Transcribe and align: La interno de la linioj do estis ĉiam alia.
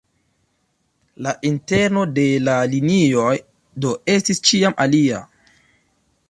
La 1.27 1.33
interno 1.49 2.05
de 2.15 2.23
la 2.47 2.55
linioj 2.71 3.35
do 3.85 3.93
estis 4.15 4.43
ĉiam 4.53 4.79
alia. 4.87 5.23